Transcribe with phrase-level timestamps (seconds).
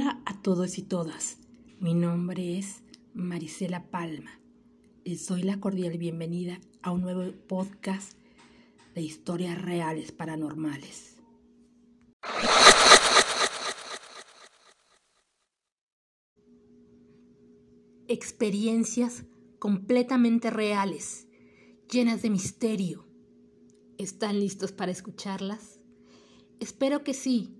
[0.00, 1.38] Hola a todos y todas.
[1.80, 2.84] Mi nombre es
[3.14, 4.30] Marisela Palma.
[5.04, 8.12] Les doy la cordial bienvenida a un nuevo podcast
[8.94, 11.16] de historias reales paranormales.
[18.06, 19.24] Experiencias
[19.58, 21.26] completamente reales,
[21.90, 23.04] llenas de misterio.
[23.98, 25.80] ¿Están listos para escucharlas?
[26.60, 27.56] Espero que sí,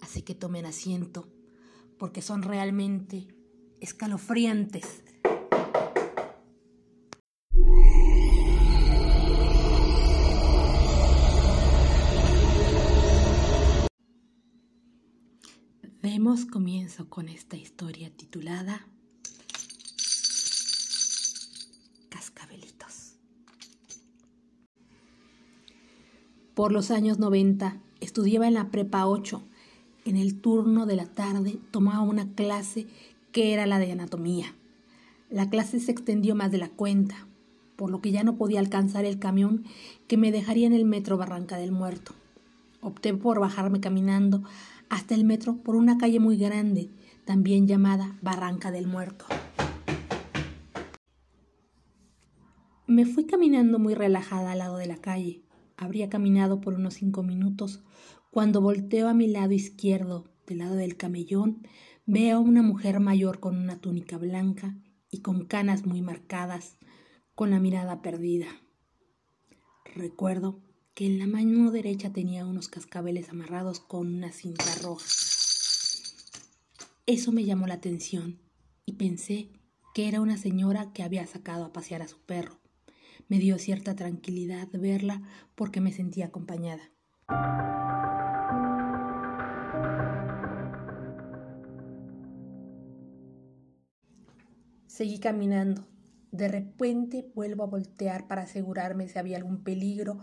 [0.00, 1.28] así que tomen asiento
[2.02, 3.28] porque son realmente
[3.80, 5.04] escalofriantes.
[16.02, 18.84] Demos comienzo con esta historia titulada
[22.08, 23.14] Cascabelitos.
[26.54, 29.51] Por los años 90 estudiaba en la Prepa 8
[30.04, 32.86] en el turno de la tarde tomaba una clase
[33.30, 34.54] que era la de anatomía.
[35.30, 37.26] La clase se extendió más de la cuenta,
[37.76, 39.64] por lo que ya no podía alcanzar el camión
[40.08, 42.12] que me dejaría en el metro Barranca del Muerto.
[42.80, 44.42] Opté por bajarme caminando
[44.88, 46.90] hasta el metro por una calle muy grande,
[47.24, 49.24] también llamada Barranca del Muerto.
[52.86, 55.40] Me fui caminando muy relajada al lado de la calle.
[55.78, 57.80] Habría caminado por unos cinco minutos
[58.32, 61.68] cuando volteo a mi lado izquierdo, del lado del camellón,
[62.06, 64.74] veo a una mujer mayor con una túnica blanca
[65.10, 66.78] y con canas muy marcadas,
[67.34, 68.46] con la mirada perdida.
[69.94, 70.62] Recuerdo
[70.94, 75.04] que en la mano derecha tenía unos cascabeles amarrados con una cinta roja.
[77.04, 78.40] Eso me llamó la atención
[78.86, 79.50] y pensé
[79.92, 82.58] que era una señora que había sacado a pasear a su perro.
[83.28, 85.20] Me dio cierta tranquilidad verla
[85.54, 86.92] porque me sentía acompañada.
[95.02, 95.84] Seguí caminando.
[96.30, 100.20] De repente vuelvo a voltear para asegurarme si había algún peligro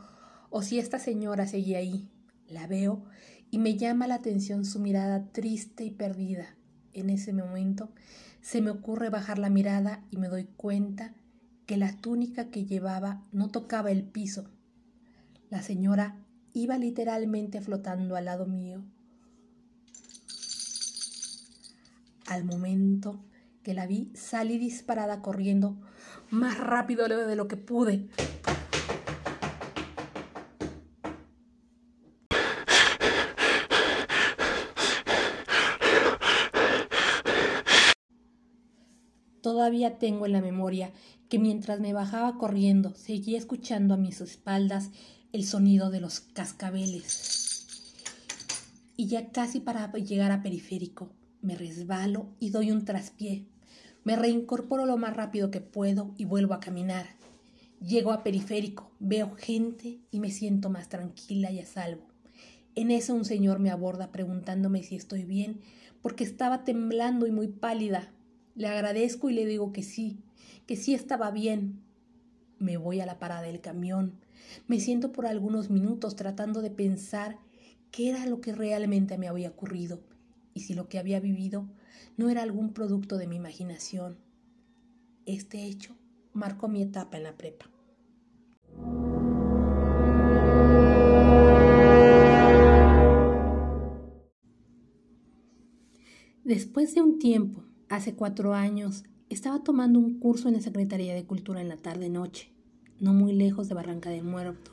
[0.50, 2.10] o si esta señora seguía ahí.
[2.48, 3.04] La veo
[3.52, 6.56] y me llama la atención su mirada triste y perdida.
[6.94, 7.92] En ese momento
[8.40, 11.14] se me ocurre bajar la mirada y me doy cuenta
[11.66, 14.50] que la túnica que llevaba no tocaba el piso.
[15.50, 18.86] La señora iba literalmente flotando al lado mío.
[22.28, 23.26] Al momento
[23.74, 25.78] la vi, salí disparada corriendo
[26.30, 28.08] más rápido de lo que pude.
[39.42, 40.92] Todavía tengo en la memoria
[41.30, 44.92] que mientras me bajaba corriendo seguía escuchando a mis espaldas
[45.32, 47.66] el sonido de los cascabeles.
[48.98, 53.46] Y ya casi para llegar a periférico, me resbalo y doy un traspié.
[54.04, 57.06] Me reincorporo lo más rápido que puedo y vuelvo a caminar.
[57.82, 62.08] Llego a periférico, veo gente y me siento más tranquila y a salvo.
[62.76, 65.60] En eso un señor me aborda preguntándome si estoy bien,
[66.02, 68.14] porque estaba temblando y muy pálida.
[68.56, 70.20] Le agradezco y le digo que sí,
[70.66, 71.82] que sí estaba bien.
[72.58, 74.20] Me voy a la parada del camión.
[74.68, 77.38] Me siento por algunos minutos tratando de pensar
[77.92, 80.02] qué era lo que realmente me había ocurrido
[80.54, 81.68] y si lo que había vivido
[82.18, 84.18] no era algún producto de mi imaginación.
[85.26, 85.96] Este hecho
[86.34, 87.70] marcó mi etapa en la prepa.
[96.44, 101.26] Después de un tiempo, hace cuatro años, estaba tomando un curso en la Secretaría de
[101.26, 102.52] Cultura en la tarde-noche,
[103.00, 104.72] no muy lejos de Barranca del Muerto.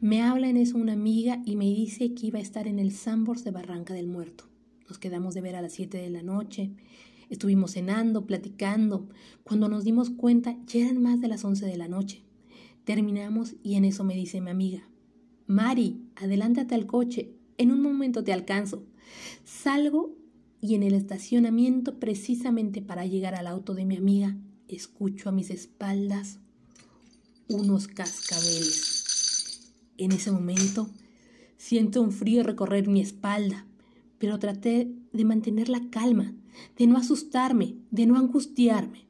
[0.00, 2.92] Me habla en eso una amiga y me dice que iba a estar en el
[2.92, 4.51] Sambors de Barranca del Muerto.
[4.88, 6.70] Nos quedamos de ver a las 7 de la noche.
[7.30, 9.08] Estuvimos cenando, platicando.
[9.44, 12.22] Cuando nos dimos cuenta, ya eran más de las 11 de la noche.
[12.84, 14.88] Terminamos y en eso me dice mi amiga,
[15.46, 18.84] Mari, adelántate al coche, en un momento te alcanzo.
[19.44, 20.16] Salgo
[20.60, 24.36] y en el estacionamiento, precisamente para llegar al auto de mi amiga,
[24.68, 26.38] escucho a mis espaldas
[27.48, 29.72] unos cascabeles.
[29.98, 30.88] En ese momento,
[31.56, 33.66] siento un frío recorrer mi espalda
[34.22, 36.32] pero traté de mantener la calma,
[36.78, 39.08] de no asustarme, de no angustiarme.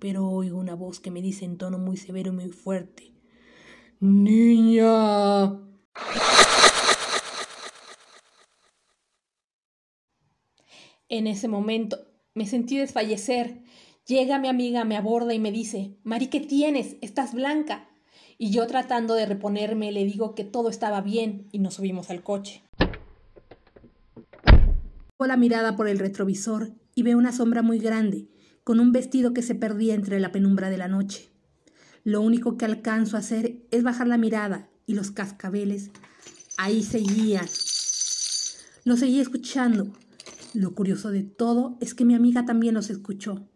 [0.00, 3.12] Pero oigo una voz que me dice en tono muy severo y muy fuerte,
[4.00, 5.60] Niña.
[11.08, 11.96] En ese momento
[12.34, 13.62] me sentí desfallecer.
[14.08, 16.96] Llega mi amiga, me aborda y me dice, Mari, ¿qué tienes?
[17.00, 17.88] Estás blanca.
[18.38, 22.24] Y yo tratando de reponerme le digo que todo estaba bien y nos subimos al
[22.24, 22.67] coche.
[25.26, 28.28] La mirada por el retrovisor y veo una sombra muy grande,
[28.64, 31.30] con un vestido que se perdía entre la penumbra de la noche.
[32.04, 35.90] Lo único que alcanzo a hacer es bajar la mirada y los cascabeles
[36.56, 37.46] ahí seguían.
[38.84, 39.92] Lo seguí escuchando.
[40.54, 43.48] Lo curioso de todo es que mi amiga también los escuchó.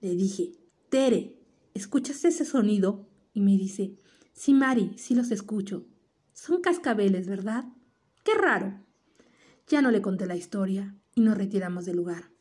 [0.00, 0.52] Le dije,
[0.90, 1.38] Tere,
[1.74, 3.08] ¿escuchaste ese sonido?
[3.32, 3.96] Y me dice,
[4.32, 5.86] sí, Mari, sí los escucho.
[6.32, 7.64] Son cascabeles, ¿verdad?
[8.24, 8.84] Qué raro.
[9.70, 12.32] Ya no le conté la historia y nos retiramos del lugar.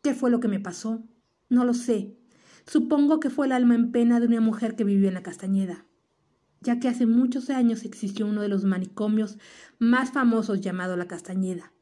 [0.00, 1.02] ¿Qué fue lo que me pasó?
[1.48, 2.16] No lo sé.
[2.68, 5.86] Supongo que fue el alma en pena de una mujer que vivió en la Castañeda,
[6.60, 9.38] ya que hace muchos años existió uno de los manicomios
[9.80, 11.72] más famosos llamado La Castañeda.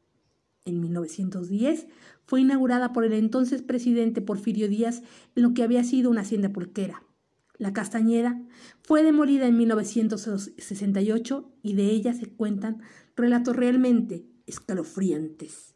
[0.65, 1.85] En 1910
[2.25, 5.03] fue inaugurada por el entonces presidente Porfirio Díaz
[5.35, 7.03] en lo que había sido una hacienda pulquera.
[7.59, 8.41] La Castañeda
[8.81, 12.81] fue demolida en 1968 y de ella se cuentan
[13.15, 15.75] relatos realmente escalofriantes.